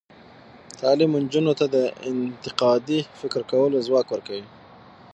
[0.79, 1.77] تعلیم نجونو ته د
[2.09, 4.47] انتقادي فکر کولو ځواک ورکوي.